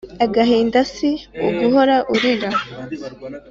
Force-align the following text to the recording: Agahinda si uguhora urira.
Agahinda 0.25 0.79
si 0.93 1.09
uguhora 1.47 1.95
urira. 2.13 2.49